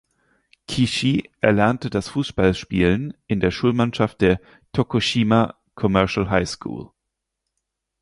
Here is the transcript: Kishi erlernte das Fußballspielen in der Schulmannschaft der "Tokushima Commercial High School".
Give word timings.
Kishi 0.67 1.29
erlernte 1.41 1.91
das 1.91 2.09
Fußballspielen 2.09 3.13
in 3.27 3.39
der 3.39 3.51
Schulmannschaft 3.51 4.21
der 4.21 4.41
"Tokushima 4.73 5.61
Commercial 5.75 6.27
High 6.27 6.49
School". 6.49 6.89